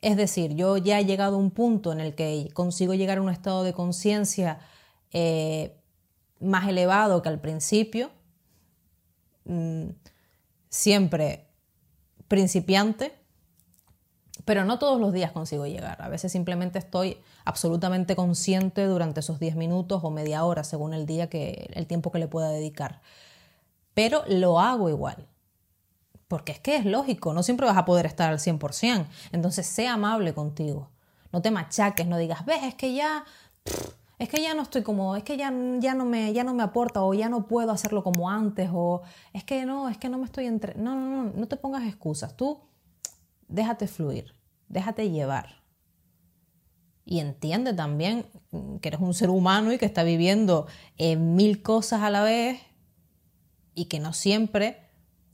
Es 0.00 0.16
decir, 0.16 0.54
yo 0.54 0.76
ya 0.76 1.00
he 1.00 1.04
llegado 1.04 1.36
a 1.36 1.38
un 1.38 1.50
punto 1.50 1.92
en 1.92 2.00
el 2.00 2.14
que 2.14 2.50
consigo 2.54 2.94
llegar 2.94 3.18
a 3.18 3.22
un 3.22 3.30
estado 3.30 3.64
de 3.64 3.72
conciencia 3.72 4.60
eh, 5.12 5.76
más 6.40 6.68
elevado 6.68 7.22
que 7.22 7.28
al 7.28 7.40
principio, 7.40 8.10
mm, 9.44 9.88
siempre 10.68 11.46
principiante, 12.28 13.14
pero 14.44 14.64
no 14.64 14.78
todos 14.78 15.00
los 15.00 15.12
días 15.12 15.32
consigo 15.32 15.66
llegar. 15.66 16.00
A 16.02 16.08
veces 16.08 16.30
simplemente 16.30 16.78
estoy 16.78 17.18
absolutamente 17.44 18.14
consciente 18.14 18.84
durante 18.84 19.20
esos 19.20 19.40
10 19.40 19.56
minutos 19.56 20.02
o 20.04 20.10
media 20.10 20.44
hora, 20.44 20.62
según 20.62 20.94
el 20.94 21.06
día 21.06 21.28
que 21.28 21.70
el 21.72 21.86
tiempo 21.86 22.12
que 22.12 22.18
le 22.18 22.28
pueda 22.28 22.50
dedicar. 22.50 23.00
Pero 23.94 24.22
lo 24.28 24.60
hago 24.60 24.88
igual. 24.90 25.26
Porque 26.28 26.52
es 26.52 26.58
que 26.58 26.76
es 26.76 26.84
lógico, 26.84 27.32
no 27.32 27.42
siempre 27.42 27.66
vas 27.66 27.76
a 27.76 27.84
poder 27.84 28.06
estar 28.06 28.30
al 28.30 28.38
100%. 28.38 29.06
Entonces, 29.32 29.66
sé 29.66 29.86
amable 29.86 30.34
contigo. 30.34 30.90
No 31.32 31.42
te 31.42 31.50
machaques, 31.50 32.06
no 32.06 32.18
digas, 32.18 32.44
ves, 32.44 32.62
es 32.64 32.74
que 32.74 32.94
ya 32.94 33.24
es 34.18 34.30
que 34.30 34.40
ya 34.40 34.54
no 34.54 34.62
estoy 34.62 34.82
como, 34.82 35.14
es 35.14 35.22
que 35.22 35.36
ya, 35.36 35.52
ya, 35.78 35.94
no 35.94 36.06
me, 36.06 36.32
ya 36.32 36.42
no 36.42 36.54
me 36.54 36.62
aporta 36.62 37.02
o 37.02 37.12
ya 37.12 37.28
no 37.28 37.46
puedo 37.46 37.70
hacerlo 37.70 38.02
como 38.02 38.30
antes 38.30 38.70
o 38.72 39.02
es 39.34 39.44
que 39.44 39.66
no, 39.66 39.90
es 39.90 39.98
que 39.98 40.08
no 40.08 40.16
me 40.16 40.24
estoy 40.24 40.46
entre... 40.46 40.74
No, 40.74 40.94
no, 40.94 41.24
no, 41.24 41.32
no 41.34 41.48
te 41.48 41.56
pongas 41.56 41.86
excusas. 41.86 42.34
Tú 42.34 42.58
déjate 43.46 43.86
fluir, 43.86 44.34
déjate 44.68 45.10
llevar. 45.10 45.62
Y 47.04 47.20
entiende 47.20 47.74
también 47.74 48.26
que 48.80 48.88
eres 48.88 49.00
un 49.00 49.12
ser 49.12 49.28
humano 49.28 49.70
y 49.70 49.78
que 49.78 49.84
está 49.84 50.02
viviendo 50.02 50.66
mil 50.98 51.62
cosas 51.62 52.00
a 52.02 52.10
la 52.10 52.22
vez 52.22 52.58
y 53.74 53.84
que 53.84 54.00
no 54.00 54.14
siempre, 54.14 54.85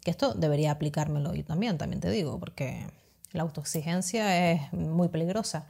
que 0.05 0.11
esto 0.11 0.35
debería 0.35 0.73
aplicármelo 0.73 1.35
yo 1.35 1.45
también, 1.45 1.79
también 1.79 2.01
te 2.01 2.11
digo, 2.11 2.39
porque 2.39 2.87
la 3.33 3.43
autoexigencia 3.43 4.53
es 4.53 4.73
muy 4.73 5.09
peligrosa. 5.09 5.67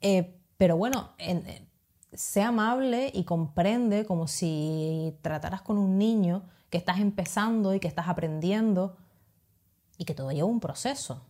Eh, 0.00 0.34
pero 0.56 0.76
bueno, 0.76 1.10
en, 1.18 1.44
sé 2.12 2.42
amable 2.42 3.10
y 3.14 3.24
comprende 3.24 4.06
como 4.06 4.26
si 4.28 5.16
trataras 5.22 5.62
con 5.62 5.78
un 5.78 5.98
niño 5.98 6.42
que 6.70 6.78
estás 6.78 6.98
empezando 6.98 7.74
y 7.74 7.80
que 7.80 7.88
estás 7.88 8.08
aprendiendo 8.08 8.96
y 9.96 10.04
que 10.04 10.14
todo 10.14 10.30
lleva 10.32 10.48
un 10.48 10.60
proceso. 10.60 11.22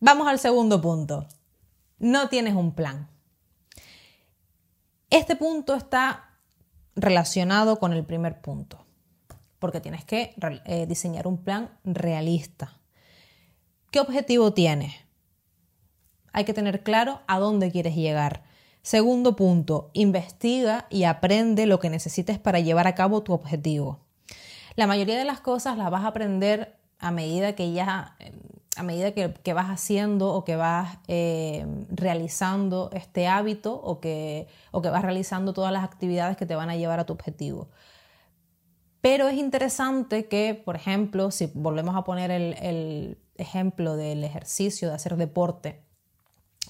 Vamos 0.00 0.28
al 0.28 0.38
segundo 0.38 0.80
punto. 0.80 1.26
No 1.98 2.28
tienes 2.28 2.54
un 2.54 2.74
plan. 2.74 3.08
Este 5.10 5.36
punto 5.36 5.74
está 5.74 6.30
relacionado 6.94 7.78
con 7.78 7.92
el 7.92 8.04
primer 8.04 8.40
punto, 8.40 8.84
porque 9.60 9.80
tienes 9.80 10.04
que 10.04 10.34
eh, 10.64 10.86
diseñar 10.86 11.28
un 11.28 11.38
plan 11.38 11.70
realista. 11.84 12.80
¿Qué 13.92 14.00
objetivo 14.00 14.52
tienes? 14.52 14.92
Hay 16.32 16.44
que 16.44 16.54
tener 16.54 16.82
claro 16.82 17.20
a 17.28 17.38
dónde 17.38 17.70
quieres 17.70 17.94
llegar 17.94 18.42
Segundo 18.82 19.36
punto, 19.36 19.90
investiga 19.92 20.86
y 20.88 21.04
aprende 21.04 21.66
lo 21.66 21.80
que 21.80 21.90
necesites 21.90 22.38
para 22.38 22.60
llevar 22.60 22.86
a 22.86 22.94
cabo 22.94 23.22
tu 23.22 23.34
objetivo. 23.34 24.00
La 24.74 24.86
mayoría 24.86 25.18
de 25.18 25.26
las 25.26 25.40
cosas 25.40 25.76
las 25.76 25.90
vas 25.90 26.04
a 26.04 26.08
aprender 26.08 26.76
a 26.98 27.10
medida 27.10 27.54
que 27.54 27.72
ya, 27.72 28.16
a 28.76 28.82
medida 28.82 29.12
que, 29.12 29.52
vas 29.52 29.66
haciendo 29.66 30.32
o 30.32 30.44
que 30.44 30.56
vas 30.56 30.96
eh, 31.08 31.66
realizando 31.90 32.90
este 32.94 33.26
hábito 33.26 33.74
o 33.74 34.00
que, 34.00 34.46
o 34.70 34.80
que 34.80 34.88
vas 34.88 35.02
realizando 35.02 35.52
todas 35.52 35.72
las 35.72 35.84
actividades 35.84 36.38
que 36.38 36.46
te 36.46 36.54
van 36.54 36.70
a 36.70 36.76
llevar 36.76 37.00
a 37.00 37.04
tu 37.04 37.12
objetivo. 37.12 37.68
Pero 39.00 39.28
es 39.28 39.36
interesante 39.36 40.26
que, 40.26 40.54
por 40.54 40.76
ejemplo, 40.76 41.30
si 41.30 41.50
volvemos 41.54 41.96
a 41.96 42.04
poner 42.04 42.30
el 42.30 43.18
ejemplo 43.36 43.96
del 43.96 44.22
ejercicio, 44.24 44.88
de 44.88 44.94
hacer 44.94 45.16
deporte, 45.16 45.82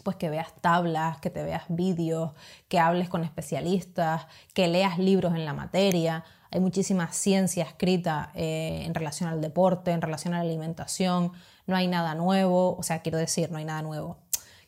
pues 0.02 0.16
que 0.16 0.30
veas 0.30 0.54
tablas, 0.60 1.18
que 1.18 1.30
te 1.30 1.42
veas 1.42 1.64
vídeos, 1.68 2.32
que 2.68 2.78
hables 2.78 3.08
con 3.08 3.24
especialistas, 3.24 4.26
que 4.54 4.68
leas 4.68 4.98
libros 4.98 5.34
en 5.34 5.44
la 5.44 5.52
materia. 5.52 6.24
Hay 6.50 6.60
muchísima 6.60 7.12
ciencia 7.12 7.64
escrita 7.64 8.30
eh, 8.34 8.82
en 8.84 8.94
relación 8.94 9.28
al 9.28 9.40
deporte, 9.40 9.90
en 9.90 10.00
relación 10.00 10.34
a 10.34 10.38
la 10.38 10.44
alimentación. 10.44 11.32
No 11.66 11.76
hay 11.76 11.86
nada 11.86 12.14
nuevo, 12.14 12.76
o 12.76 12.82
sea, 12.82 13.02
quiero 13.02 13.18
decir, 13.18 13.50
no 13.50 13.58
hay 13.58 13.64
nada 13.64 13.82
nuevo. 13.82 14.18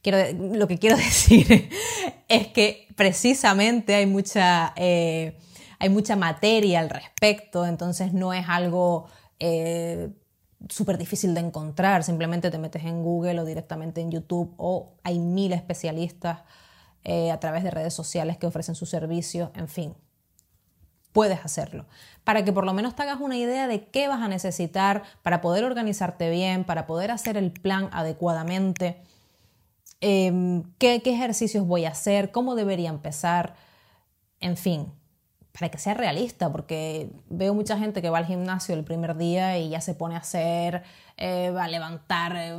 Quiero, 0.02 0.18
lo 0.56 0.66
que 0.68 0.78
quiero 0.78 0.96
decir 0.98 1.70
es 2.28 2.48
que 2.48 2.88
precisamente 2.96 3.94
hay 3.94 4.06
mucha, 4.06 4.72
eh, 4.76 5.38
hay 5.82 5.88
mucha 5.88 6.14
materia 6.14 6.78
al 6.78 6.90
respecto, 6.90 7.66
entonces 7.66 8.12
no 8.12 8.32
es 8.32 8.48
algo 8.48 9.08
eh, 9.40 10.10
súper 10.68 10.96
difícil 10.96 11.34
de 11.34 11.40
encontrar, 11.40 12.04
simplemente 12.04 12.52
te 12.52 12.58
metes 12.58 12.84
en 12.84 13.02
Google 13.02 13.40
o 13.40 13.44
directamente 13.44 14.00
en 14.00 14.12
YouTube 14.12 14.54
o 14.58 14.92
hay 15.02 15.18
mil 15.18 15.52
especialistas 15.52 16.42
eh, 17.02 17.32
a 17.32 17.40
través 17.40 17.64
de 17.64 17.72
redes 17.72 17.94
sociales 17.94 18.38
que 18.38 18.46
ofrecen 18.46 18.76
sus 18.76 18.90
servicios, 18.90 19.50
en 19.56 19.66
fin, 19.66 19.96
puedes 21.10 21.44
hacerlo. 21.44 21.86
Para 22.22 22.44
que 22.44 22.52
por 22.52 22.64
lo 22.64 22.74
menos 22.74 22.94
te 22.94 23.02
hagas 23.02 23.20
una 23.20 23.36
idea 23.36 23.66
de 23.66 23.88
qué 23.88 24.06
vas 24.06 24.22
a 24.22 24.28
necesitar 24.28 25.02
para 25.24 25.40
poder 25.40 25.64
organizarte 25.64 26.30
bien, 26.30 26.62
para 26.62 26.86
poder 26.86 27.10
hacer 27.10 27.36
el 27.36 27.50
plan 27.50 27.88
adecuadamente, 27.90 29.02
em, 30.00 30.62
qué, 30.78 31.02
qué 31.02 31.12
ejercicios 31.12 31.66
voy 31.66 31.86
a 31.86 31.90
hacer, 31.90 32.30
cómo 32.30 32.54
debería 32.54 32.88
empezar, 32.88 33.56
en 34.38 34.56
fin, 34.56 34.92
para 35.52 35.70
que 35.70 35.78
sea 35.78 35.94
realista, 35.94 36.50
porque 36.50 37.10
veo 37.28 37.54
mucha 37.54 37.78
gente 37.78 38.00
que 38.00 38.10
va 38.10 38.18
al 38.18 38.26
gimnasio 38.26 38.74
el 38.74 38.84
primer 38.84 39.16
día 39.16 39.58
y 39.58 39.68
ya 39.68 39.80
se 39.80 39.94
pone 39.94 40.14
a 40.14 40.18
hacer, 40.18 40.82
eh, 41.16 41.50
va 41.50 41.64
a 41.64 41.68
levantar 41.68 42.34
eh, 42.36 42.56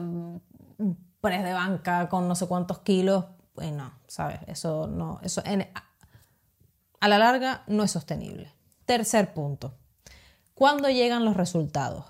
press 1.21 1.43
de 1.43 1.53
banca 1.53 2.09
con 2.09 2.27
no 2.27 2.35
sé 2.35 2.47
cuántos 2.47 2.79
kilos. 2.79 3.25
Y 3.61 3.71
no, 3.71 3.93
¿sabes? 4.07 4.39
Eso 4.47 4.87
no, 4.87 5.19
eso 5.23 5.43
a 6.99 7.07
la 7.07 7.17
larga 7.17 7.63
no 7.67 7.83
es 7.83 7.91
sostenible. 7.91 8.51
Tercer 8.85 9.33
punto. 9.33 9.75
¿Cuándo 10.53 10.89
llegan 10.89 11.25
los 11.25 11.35
resultados? 11.35 12.05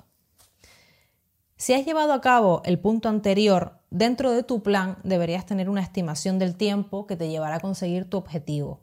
Si 1.56 1.74
has 1.74 1.86
llevado 1.86 2.13
a 2.13 2.22
cabo 2.22 2.62
el 2.66 2.78
punto 2.78 3.10
anterior, 3.10 3.80
dentro 3.90 4.32
de 4.32 4.44
tu 4.44 4.62
plan 4.63 4.98
deberías 5.04 5.46
tener 5.46 5.70
una 5.70 5.82
estimación 5.82 6.40
del 6.40 6.56
tiempo 6.56 7.08
que 7.08 7.16
te 7.16 7.30
llevará 7.30 7.56
a 7.56 7.60
conseguir 7.60 8.10
tu 8.10 8.18
objetivo. 8.18 8.82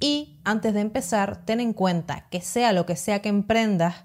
Y 0.00 0.40
antes 0.44 0.74
de 0.74 0.80
empezar, 0.80 1.44
ten 1.44 1.60
en 1.60 1.72
cuenta 1.72 2.28
que 2.30 2.40
sea 2.40 2.72
lo 2.72 2.86
que 2.86 2.96
sea 2.96 3.22
que 3.22 3.28
emprendas, 3.28 4.04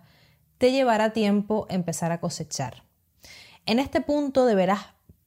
te 0.58 0.72
llevará 0.72 1.14
tiempo 1.14 1.66
empezar 1.70 2.12
a 2.12 2.20
cosechar. 2.20 2.84
En 3.66 3.80
este 3.80 4.02
punto 4.02 4.46
deberás 4.46 4.80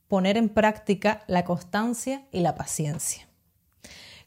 poner 0.09 0.37
en 0.37 0.49
práctica 0.49 1.25
la 1.27 1.45
constancia 1.45 2.27
y 2.33 2.41
la 2.41 2.55
paciencia. 2.55 3.29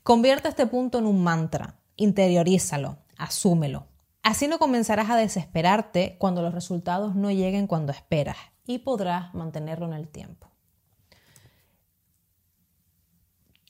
Convierte 0.04 0.50
este 0.50 0.68
punto 0.68 0.98
en 0.98 1.06
un 1.06 1.24
mantra, 1.24 1.80
interiorízalo, 1.96 2.98
asúmelo. 3.18 3.88
Así 4.24 4.48
no 4.48 4.58
comenzarás 4.58 5.10
a 5.10 5.16
desesperarte 5.16 6.16
cuando 6.18 6.42
los 6.42 6.54
resultados 6.54 7.16
no 7.16 7.30
lleguen 7.30 7.68
cuando 7.68 7.92
esperas 7.92 8.38
y 8.66 8.80
podrás 8.80 9.34
mantenerlo 9.36 9.86
en 9.86 9.94
el 9.94 10.08
tiempo. 10.08 10.50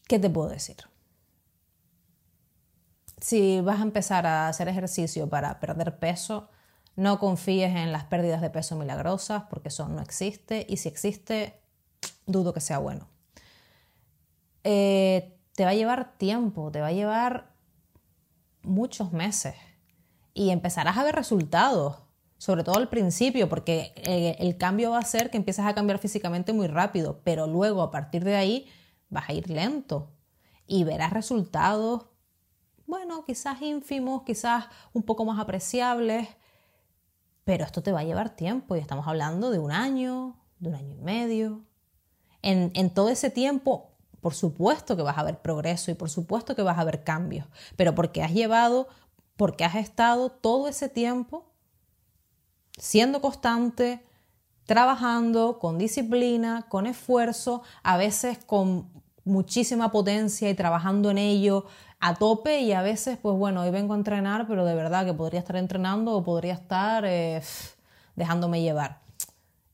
¿Qué 0.07 0.19
te 0.19 0.29
puedo 0.29 0.49
decir? 0.49 0.77
Si 3.19 3.61
vas 3.61 3.79
a 3.79 3.83
empezar 3.83 4.25
a 4.27 4.47
hacer 4.47 4.67
ejercicio 4.67 5.29
para 5.29 5.59
perder 5.59 5.99
peso, 5.99 6.49
no 6.95 7.19
confíes 7.19 7.75
en 7.75 7.91
las 7.91 8.05
pérdidas 8.05 8.41
de 8.41 8.49
peso 8.49 8.75
milagrosas 8.75 9.43
porque 9.49 9.69
eso 9.69 9.87
no 9.87 10.01
existe 10.01 10.65
y 10.69 10.77
si 10.77 10.89
existe, 10.89 11.61
dudo 12.25 12.53
que 12.53 12.61
sea 12.61 12.79
bueno. 12.79 13.07
Eh, 14.63 15.37
te 15.53 15.63
va 15.63 15.71
a 15.71 15.75
llevar 15.75 16.17
tiempo, 16.17 16.71
te 16.71 16.81
va 16.81 16.87
a 16.87 16.93
llevar 16.93 17.53
muchos 18.63 19.13
meses 19.13 19.55
y 20.33 20.49
empezarás 20.49 20.97
a 20.97 21.03
ver 21.03 21.15
resultados, 21.15 21.97
sobre 22.37 22.63
todo 22.63 22.77
al 22.77 22.89
principio, 22.89 23.47
porque 23.47 23.93
eh, 23.95 24.35
el 24.39 24.57
cambio 24.57 24.91
va 24.91 24.99
a 24.99 25.05
ser 25.05 25.29
que 25.29 25.37
empiezas 25.37 25.65
a 25.65 25.75
cambiar 25.75 25.99
físicamente 25.99 26.51
muy 26.51 26.67
rápido, 26.67 27.21
pero 27.23 27.47
luego 27.47 27.81
a 27.81 27.91
partir 27.91 28.23
de 28.23 28.35
ahí 28.35 28.67
vas 29.09 29.29
a 29.29 29.33
ir 29.33 29.49
lento 29.49 30.11
y 30.67 30.83
verás 30.83 31.13
resultados 31.13 32.07
bueno, 32.87 33.25
quizás 33.25 33.61
ínfimos, 33.61 34.23
quizás 34.23 34.65
un 34.93 35.03
poco 35.03 35.25
más 35.25 35.39
apreciables, 35.39 36.27
pero 37.43 37.63
esto 37.63 37.81
te 37.83 37.91
va 37.91 37.99
a 38.01 38.03
llevar 38.03 38.35
tiempo 38.35 38.75
y 38.75 38.79
estamos 38.79 39.07
hablando 39.07 39.51
de 39.51 39.59
un 39.59 39.71
año, 39.71 40.35
de 40.59 40.69
un 40.69 40.75
año 40.75 40.95
y 40.95 41.01
medio. 41.01 41.65
En, 42.41 42.71
en 42.75 42.93
todo 42.93 43.09
ese 43.09 43.29
tiempo, 43.29 43.91
por 44.21 44.33
supuesto 44.33 44.95
que 44.95 45.03
vas 45.03 45.17
a 45.17 45.23
ver 45.23 45.41
progreso 45.41 45.91
y 45.91 45.95
por 45.95 46.09
supuesto 46.09 46.55
que 46.55 46.61
vas 46.61 46.77
a 46.77 46.83
ver 46.83 47.03
cambios, 47.03 47.47
pero 47.75 47.95
porque 47.95 48.23
has 48.23 48.33
llevado, 48.33 48.87
porque 49.35 49.65
has 49.65 49.75
estado 49.75 50.29
todo 50.31 50.67
ese 50.67 50.89
tiempo 50.89 51.45
siendo 52.77 53.21
constante, 53.21 54.05
trabajando 54.65 55.59
con 55.59 55.77
disciplina, 55.77 56.65
con 56.69 56.87
esfuerzo, 56.87 57.61
a 57.83 57.97
veces 57.97 58.39
con 58.43 58.89
muchísima 59.23 59.91
potencia 59.91 60.49
y 60.49 60.55
trabajando 60.55 61.11
en 61.11 61.17
ello 61.17 61.65
a 62.07 62.13
tope 62.15 62.61
y 62.61 62.71
a 62.73 62.81
veces, 62.81 63.17
pues 63.17 63.35
bueno, 63.35 63.61
hoy 63.61 63.71
vengo 63.71 63.93
a 63.93 63.97
entrenar, 63.97 64.47
pero 64.47 64.65
de 64.65 64.75
verdad 64.75 65.05
que 65.05 65.13
podría 65.13 65.39
estar 65.39 65.55
entrenando 65.55 66.13
o 66.13 66.23
podría 66.23 66.53
estar 66.53 67.03
eh, 67.05 67.41
dejándome 68.15 68.61
llevar. 68.61 69.01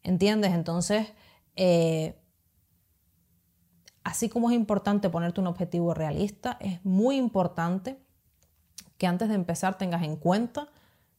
¿Entiendes? 0.04 0.54
Entonces, 0.54 1.08
Eh, 1.56 2.16
así 4.04 4.30
como 4.30 4.50
es 4.50 4.56
importante 4.56 5.10
ponerte 5.10 5.42
un 5.42 5.48
objetivo 5.48 5.94
realista, 5.94 6.58
es 6.60 6.84
muy 6.86 7.18
importante 7.18 7.98
que 8.98 9.06
antes 9.06 9.28
de 9.30 9.36
empezar 9.36 9.78
tengas 9.78 10.04
en 10.04 10.16
cuenta 10.16 10.70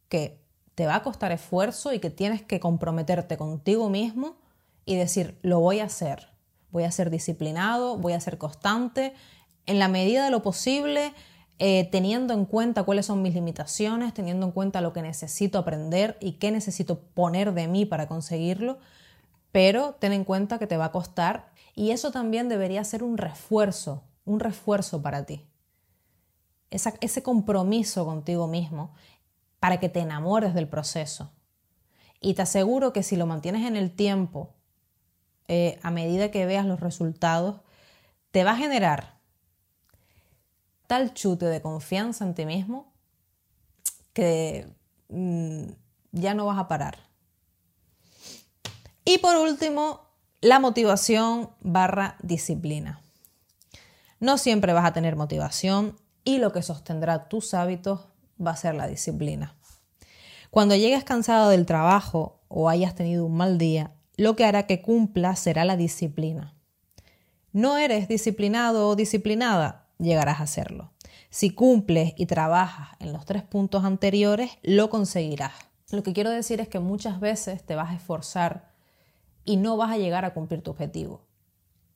que 0.09 0.41
te 0.75 0.87
va 0.87 0.97
a 0.97 1.03
costar 1.03 1.33
esfuerzo 1.33 1.93
y 1.93 2.01
que 2.01 2.11
tienes 2.11 2.43
que 2.43 2.61
comprometerte 2.61 3.37
contigo 3.37 3.91
mismo 3.91 4.37
y 4.87 4.97
decir, 4.97 5.39
lo 5.43 5.61
voy 5.61 5.81
a 5.81 5.85
hacer, 5.85 6.31
voy 6.71 6.85
a 6.85 6.91
ser 6.91 7.11
disciplinado, 7.11 7.99
voy 7.99 8.15
a 8.15 8.21
ser 8.21 8.39
constante, 8.39 9.13
en 9.67 9.79
la 9.79 9.89
medida 9.89 10.25
de 10.25 10.31
lo 10.31 10.43
posible, 10.43 11.13
eh, 11.59 11.89
teniendo 11.93 12.35
en 12.35 12.45
cuenta 12.45 12.83
cuáles 12.83 13.07
son 13.07 13.23
mis 13.23 13.35
limitaciones, 13.35 14.13
teniendo 14.15 14.47
en 14.47 14.53
cuenta 14.53 14.81
lo 14.81 14.93
que 14.93 15.03
necesito 15.03 15.59
aprender 15.59 16.17
y 16.21 16.33
qué 16.33 16.51
necesito 16.51 17.01
poner 17.01 17.53
de 17.55 17.69
mí 17.69 17.87
para 17.87 18.09
conseguirlo, 18.09 18.79
pero 19.53 19.95
ten 20.01 20.13
en 20.13 20.25
cuenta 20.25 20.59
que 20.59 20.67
te 20.67 20.77
va 20.77 20.87
a 20.87 20.93
costar 20.93 21.53
y 21.75 21.91
eso 21.91 22.11
también 22.11 22.49
debería 22.49 22.83
ser 22.85 23.03
un 23.03 23.17
refuerzo, 23.17 24.03
un 24.25 24.41
refuerzo 24.41 25.03
para 25.03 25.25
ti. 25.25 25.47
ese 26.71 27.23
compromiso 27.23 28.07
contigo 28.07 28.47
mismo 28.49 28.95
para 29.61 29.79
que 29.79 29.89
te 29.89 30.01
enamores 30.01 30.55
del 30.55 30.67
proceso. 30.69 31.31
Y 32.21 32.35
te 32.35 32.43
aseguro 32.43 32.93
que 32.93 33.03
si 33.03 33.15
lo 33.15 33.27
mantienes 33.27 33.67
en 33.67 33.77
el 33.77 33.95
tiempo, 33.95 34.55
eh, 35.49 35.79
a 35.83 35.91
medida 35.91 36.31
que 36.31 36.47
veas 36.47 36.65
los 36.65 36.81
resultados, 36.81 37.61
te 38.31 38.43
va 38.43 38.53
a 38.53 38.57
generar 38.57 39.22
tal 40.93 41.15
chute 41.15 41.47
de 41.47 41.63
confianza 41.63 42.23
en 42.23 42.35
ti 42.35 42.45
mismo 42.45 42.93
que 44.13 44.69
mm, 45.09 45.65
ya 46.13 46.35
no 46.35 46.45
vas 46.45 46.59
a 46.59 46.69
parar. 46.69 46.99
Y 49.03 49.17
por 49.17 49.37
último, 49.37 50.03
la 50.43 50.61
motivación 50.61 51.49
barra 51.63 52.19
disciplina. 52.23 53.01
No 54.21 54.37
siempre 54.37 54.75
vas 54.75 54.85
a 54.85 54.93
tener 54.93 55.17
motivación 55.17 55.97
y 56.25 56.37
lo 56.37 56.53
que 56.53 56.61
sostendrá 56.61 57.27
tus 57.27 57.55
hábitos 57.55 58.09
va 58.39 58.51
a 58.51 58.57
ser 58.57 58.75
la 58.75 58.87
disciplina. 58.87 59.57
Cuando 60.51 60.75
llegues 60.75 61.05
cansado 61.05 61.49
del 61.49 61.65
trabajo 61.65 62.43
o 62.49 62.69
hayas 62.69 62.95
tenido 62.95 63.25
un 63.25 63.39
mal 63.39 63.57
día, 63.57 63.95
lo 64.19 64.37
que 64.37 64.45
hará 64.45 64.67
que 64.67 64.83
cumpla 64.83 65.37
será 65.37 65.65
la 65.65 65.79
disciplina. 65.79 66.55
No 67.51 67.79
eres 67.79 68.09
disciplinado 68.09 68.91
o 68.91 68.95
disciplinada, 68.95 69.82
llegarás 69.99 70.41
a 70.41 70.47
serlo. 70.47 70.93
Si 71.31 71.51
cumples 71.51 72.13
y 72.17 72.27
trabajas 72.27 72.91
en 73.01 73.13
los 73.13 73.25
tres 73.25 73.43
puntos 73.43 73.85
anteriores, 73.85 74.59
lo 74.63 74.91
conseguirás. 74.91 75.53
Lo 75.91 76.03
que 76.03 76.13
quiero 76.13 76.31
decir 76.31 76.61
es 76.61 76.69
que 76.69 76.79
muchas 76.79 77.21
veces 77.21 77.65
te 77.65 77.75
vas 77.75 77.91
a 77.91 77.95
esforzar 77.95 78.73
y 79.45 79.57
no 79.57 79.77
vas 79.77 79.91
a 79.91 79.99
llegar 79.99 80.25
a 80.25 80.35
cumplir 80.35 80.63
tu 80.63 80.71
objetivo. 80.71 81.23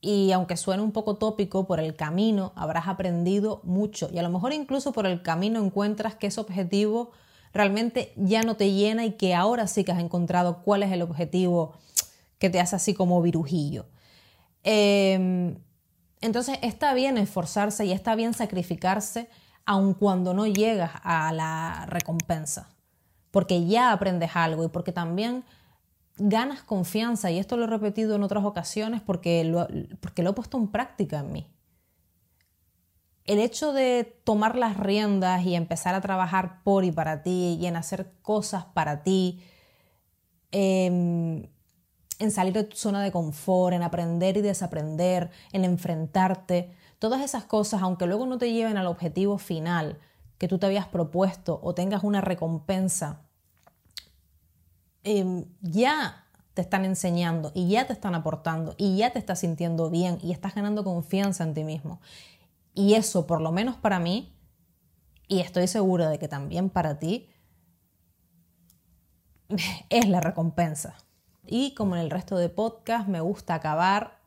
Y 0.01 0.33
aunque 0.33 0.57
suene 0.57 0.83
un 0.83 0.93
poco 0.93 1.17
tópico, 1.17 1.67
por 1.67 1.81
el 1.81 1.97
camino 1.97 2.53
habrás 2.55 2.89
aprendido 2.89 3.61
mucho 3.65 4.09
y 4.13 4.19
a 4.19 4.23
lo 4.23 4.31
mejor 4.31 4.53
incluso 4.53 4.93
por 4.93 5.07
el 5.07 5.23
camino 5.23 5.65
encuentras 5.65 6.15
que 6.15 6.29
ese 6.29 6.41
objetivo 6.41 7.11
realmente 7.53 8.13
ya 8.17 8.43
no 8.43 8.57
te 8.57 8.73
llena 8.73 9.07
y 9.07 9.13
que 9.13 9.35
ahora 9.35 9.67
sí 9.67 9.85
que 9.85 9.93
has 9.93 10.01
encontrado 10.01 10.63
cuál 10.63 10.83
es 10.83 10.93
el 10.93 11.03
objetivo 11.03 11.73
que 12.39 12.51
te 12.51 12.61
hace 12.61 12.77
así 12.77 12.95
como 12.95 13.23
virujillo. 13.23 13.87
Em, 14.63 15.57
entonces 16.21 16.59
está 16.63 16.95
bien 16.95 17.19
esforzarse 17.19 17.85
y 17.85 17.93
está 17.93 18.15
bien 18.15 18.35
sacrificarse 18.35 19.29
aun 19.65 19.95
cuando 19.95 20.33
no 20.33 20.47
llegas 20.47 20.93
a 21.03 21.33
la 21.33 21.87
recompensa, 21.89 22.71
porque 23.31 23.67
ya 23.67 23.93
aprendes 23.93 24.31
algo 24.35 24.65
y 24.65 24.69
porque 24.69 24.93
también 24.93 25.45
ganas 26.19 26.63
confianza, 26.63 27.31
y 27.31 27.39
esto 27.39 27.57
lo 27.57 27.65
he 27.65 27.67
repetido 27.67 28.17
en 28.17 28.23
otras 28.23 28.45
ocasiones 28.45 29.03
porque 29.03 29.45
lo, 29.45 29.67
porque 30.01 30.23
lo 30.23 30.31
he 30.31 30.35
puesto 30.35 30.57
en 30.57 30.69
práctica 30.69 31.19
en 31.19 31.33
mí. 31.33 31.47
El 33.25 33.41
hecho 33.41 33.73
de 33.73 34.19
tomar 34.25 34.57
las 34.57 34.77
riendas 34.77 35.45
y 35.45 35.57
empezar 35.57 35.95
a 35.95 36.01
trabajar 36.01 36.63
por 36.63 36.85
y 36.85 36.93
para 36.93 37.23
ti 37.23 37.59
y 37.61 37.67
en 37.67 37.77
hacer 37.77 38.13
cosas 38.23 38.65
para 38.67 39.03
ti, 39.03 39.43
em, 40.53 41.49
en 42.19 42.31
salir 42.31 42.53
de 42.53 42.65
tu 42.65 42.77
zona 42.77 43.03
de 43.03 43.13
confort, 43.13 43.75
en 43.75 43.83
aprender 43.83 44.37
y 44.37 44.43
desaprender, 44.43 45.31
en 45.53 45.65
enfrentarte, 45.65 46.73
todas 46.99 47.23
esas 47.23 47.45
cosas, 47.45 47.83
aunque 47.83 48.07
luego 48.07 48.27
no 48.27 48.39
te 48.39 48.53
lleven 48.53 48.77
al 48.77 48.87
objetivo 48.87 49.39
final 49.39 49.99
que 50.39 50.49
tú 50.49 50.59
te 50.59 50.67
habías 50.67 50.87
propuesto 50.87 51.61
o 51.63 51.75
tengas 51.75 52.05
una 52.05 52.21
recompensa 52.21 53.27
Em, 55.09 55.45
ya 55.61 56.27
te 56.53 56.63
están 56.63 56.85
enseñando 56.85 57.53
y 57.55 57.69
ya 57.69 57.87
te 57.87 57.93
están 57.93 58.17
aportando 58.17 58.75
y 58.77 58.97
ya 58.97 59.13
te 59.13 59.21
estás 59.21 59.39
sintiendo 59.39 59.89
bien 59.89 60.19
y 60.21 60.33
estás 60.33 60.57
ganando 60.57 60.83
confianza 60.83 61.45
en 61.45 61.55
ti 61.55 61.63
mismo. 61.63 62.01
Y 62.75 62.95
eso, 62.95 63.25
por 63.25 63.41
lo 63.41 63.53
menos 63.53 63.77
para 63.77 64.01
mí, 64.01 64.37
y 65.29 65.39
estoy 65.39 65.69
segura 65.69 66.09
de 66.09 66.19
que 66.19 66.27
también 66.27 66.71
para 66.71 66.99
ti, 66.99 67.29
es 69.91 70.09
la 70.09 70.21
recompensa. 70.21 70.97
Y 71.47 71.75
como 71.75 71.97
en 71.97 72.03
el 72.03 72.11
resto 72.11 72.37
de 72.37 72.49
podcast, 72.49 73.09
me 73.09 73.21
gusta 73.21 73.55
acabar 73.55 74.19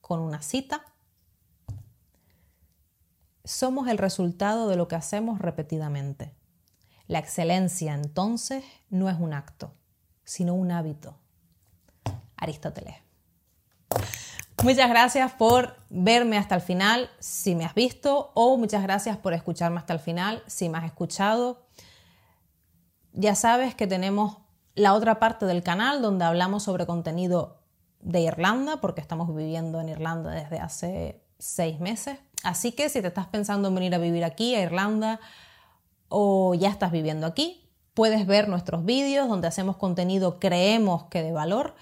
con 0.00 0.20
una 0.20 0.42
cita. 0.42 0.84
Somos 3.44 3.88
el 3.88 3.98
resultado 3.98 4.68
de 4.68 4.76
lo 4.76 4.88
que 4.88 4.96
hacemos 4.96 5.38
repetidamente. 5.38 6.34
La 7.06 7.18
excelencia 7.18 7.94
entonces 7.94 8.64
no 8.90 9.10
es 9.10 9.18
un 9.18 9.34
acto, 9.34 9.74
sino 10.24 10.54
un 10.54 10.72
hábito. 10.72 11.18
Aristóteles. 12.36 12.96
Muchas 14.62 14.88
gracias 14.88 15.32
por 15.32 15.76
verme 15.90 16.38
hasta 16.38 16.54
el 16.54 16.62
final, 16.62 17.10
si 17.18 17.54
me 17.54 17.66
has 17.66 17.74
visto, 17.74 18.30
o 18.34 18.56
muchas 18.56 18.82
gracias 18.82 19.18
por 19.18 19.34
escucharme 19.34 19.78
hasta 19.78 19.92
el 19.92 20.00
final, 20.00 20.42
si 20.46 20.70
me 20.70 20.78
has 20.78 20.84
escuchado. 20.84 21.66
Ya 23.12 23.34
sabes 23.34 23.74
que 23.74 23.86
tenemos 23.86 24.38
la 24.74 24.94
otra 24.94 25.18
parte 25.18 25.46
del 25.46 25.62
canal 25.62 26.02
donde 26.02 26.24
hablamos 26.24 26.64
sobre 26.64 26.86
contenido 26.86 27.60
de 28.00 28.20
Irlanda, 28.20 28.80
porque 28.80 29.00
estamos 29.00 29.34
viviendo 29.34 29.80
en 29.80 29.88
Irlanda 29.88 30.30
desde 30.30 30.58
hace 30.58 31.22
seis 31.38 31.80
meses. 31.80 32.18
Así 32.42 32.72
que 32.72 32.88
si 32.88 33.00
te 33.00 33.08
estás 33.08 33.26
pensando 33.26 33.68
en 33.68 33.74
venir 33.74 33.94
a 33.94 33.98
vivir 33.98 34.24
aquí, 34.24 34.54
a 34.54 34.62
Irlanda, 34.62 35.20
o 36.08 36.54
ya 36.54 36.68
estás 36.68 36.92
viviendo 36.92 37.26
aquí, 37.26 37.64
Puedes 37.94 38.26
ver 38.26 38.48
nuestros 38.48 38.84
vídeos 38.84 39.28
donde 39.28 39.46
hacemos 39.46 39.76
contenido 39.76 40.40
creemos 40.40 41.04
que 41.04 41.22
de 41.22 41.30
valor 41.30 41.76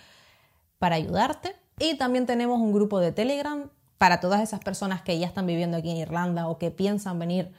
para 0.78 0.96
ayudarte. 0.96 1.57
Y 1.78 1.96
también 1.96 2.26
tenemos 2.26 2.61
un 2.61 2.72
grupo 2.72 3.00
de 3.00 3.12
Telegram 3.12 3.70
para 3.96 4.20
todas 4.20 4.42
esas 4.42 4.61
personas 4.61 5.00
que 5.00 5.18
ya 5.18 5.26
están 5.26 5.46
viviendo 5.46 5.78
aquí 5.78 5.90
en 5.90 5.96
Irlanda 5.96 6.48
o 6.48 6.59
que 6.59 6.70
piensan 6.70 7.18
venir 7.18 7.50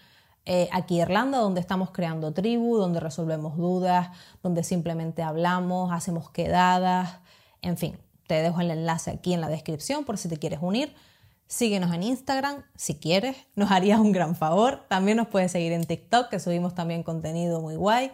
eh, 0.46 0.68
aquí 0.72 1.02
Irlanda, 1.02 1.38
donde 1.38 1.62
estamos 1.62 1.92
creando 1.92 2.34
tribu, 2.34 2.78
donde 2.78 3.00
resolvemos 3.00 3.58
dudas, 3.58 4.10
donde 4.42 4.64
simplemente 4.64 5.24
hablamos, 5.24 5.92
hacemos 5.92 6.30
quedadas, 6.30 7.20
en 7.62 7.78
fin, 7.78 7.98
te 8.28 8.36
dejo 8.36 8.60
el 8.62 8.72
enlace 8.72 9.12
aquí 9.12 9.34
en 9.34 9.42
la 9.42 9.48
descripción 9.48 10.04
por 10.04 10.18
si 10.18 10.28
te 10.28 10.38
quieres 10.38 10.60
unir. 10.62 10.94
Síguenos 11.48 11.94
en 11.94 12.04
Instagram 12.04 12.64
si 12.76 12.96
quieres, 12.96 13.38
nos 13.56 13.72
harías 13.72 14.00
un 14.00 14.12
gran 14.12 14.36
favor. 14.36 14.86
También 14.90 15.18
nos 15.18 15.28
puedes 15.28 15.52
seguir 15.52 15.72
en 15.72 15.86
TikTok, 15.86 16.30
que 16.30 16.40
subimos 16.40 16.74
también 16.74 17.04
contenido 17.04 17.62
muy 17.62 17.76
guay. 17.76 18.12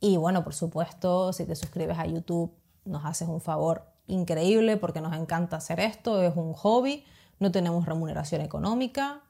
Y 0.00 0.16
bueno, 0.16 0.44
por 0.44 0.54
supuesto, 0.54 1.32
si 1.32 1.44
te 1.44 1.54
suscribes 1.56 1.98
a 1.98 2.06
YouTube, 2.06 2.52
nos 2.84 3.04
haces 3.04 3.28
un 3.28 3.40
favor 3.40 3.86
increíble 4.06 4.76
porque 4.76 5.00
nos 5.00 5.14
encanta 5.14 5.56
hacer 5.56 5.80
esto, 5.80 6.22
es 6.22 6.34
un 6.36 6.52
hobby, 6.52 7.04
no 7.38 7.50
tenemos 7.50 7.86
remuneración 7.86 8.40
económica, 8.40 9.22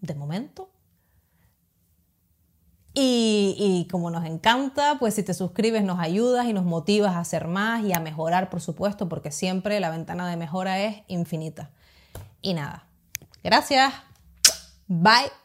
de 0.00 0.14
momento. 0.14 0.70
Y, 2.92 3.86
como 3.90 4.10
nos 4.10 4.24
encanta, 4.24 4.96
pues 4.98 5.14
si 5.14 5.22
te 5.22 5.32
suscribes 5.32 5.84
nos 5.84 6.00
ayudas 6.00 6.46
y 6.46 6.52
nos 6.52 6.64
motivas 6.64 7.14
a 7.14 7.20
hacer 7.20 7.46
más 7.46 7.84
y 7.84 7.92
a 7.92 8.00
mejorar, 8.00 8.50
por 8.50 8.60
supuesto, 8.60 9.08
porque 9.08 9.30
siempre 9.30 9.78
la 9.78 9.90
ventana 9.90 10.28
de 10.28 10.36
mejora 10.36 10.80
es 10.80 11.02
infinita. 11.06 11.70
Y 12.42 12.54
nada, 12.54 12.86
gracias. 13.44 13.92
Bye. 14.88 15.39